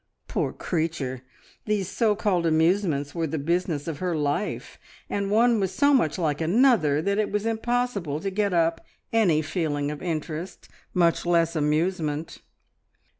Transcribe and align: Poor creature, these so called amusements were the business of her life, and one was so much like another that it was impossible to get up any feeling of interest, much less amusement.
Poor 0.27 0.51
creature, 0.51 1.21
these 1.65 1.87
so 1.87 2.15
called 2.15 2.47
amusements 2.47 3.13
were 3.13 3.27
the 3.27 3.37
business 3.37 3.87
of 3.87 3.99
her 3.99 4.15
life, 4.15 4.79
and 5.11 5.29
one 5.29 5.59
was 5.59 5.71
so 5.71 5.93
much 5.93 6.17
like 6.17 6.41
another 6.41 7.03
that 7.03 7.19
it 7.19 7.31
was 7.31 7.45
impossible 7.45 8.19
to 8.19 8.31
get 8.31 8.51
up 8.51 8.83
any 9.13 9.43
feeling 9.43 9.91
of 9.91 10.01
interest, 10.01 10.67
much 10.95 11.23
less 11.23 11.55
amusement. 11.55 12.41